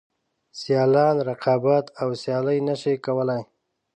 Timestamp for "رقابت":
1.27-1.85